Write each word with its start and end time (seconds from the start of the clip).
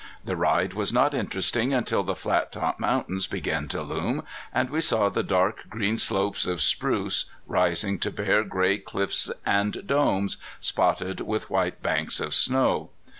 The 0.25 0.35
ride 0.35 0.73
was 0.73 0.91
not 0.91 1.13
interesting 1.13 1.75
until 1.75 2.01
the 2.01 2.15
Flattop 2.15 2.79
Mountains 2.79 3.27
began 3.27 3.67
to 3.67 3.83
loom, 3.83 4.23
and 4.51 4.71
we 4.71 4.81
saw 4.81 5.09
the 5.09 5.21
dark 5.21 5.69
green 5.69 5.99
slopes 5.99 6.47
of 6.47 6.59
spruce, 6.59 7.25
rising 7.45 7.99
to 7.99 8.09
bare 8.09 8.43
gray 8.43 8.79
cliffs 8.79 9.29
and 9.45 9.85
domes, 9.85 10.37
spotted 10.59 11.21
with 11.21 11.51
white 11.51 11.83
banks 11.83 12.19
of 12.19 12.33
snow. 12.33 12.89